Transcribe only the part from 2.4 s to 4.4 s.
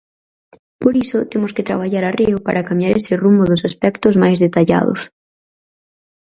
para cambiar ese rumbo dos aspectos máis